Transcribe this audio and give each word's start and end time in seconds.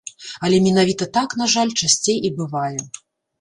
Але 0.47 0.57
менавіта 0.67 1.07
так, 1.17 1.35
на 1.41 1.49
жаль, 1.55 1.75
часцей 1.83 2.17
і 2.31 2.33
бывае. 2.41 2.79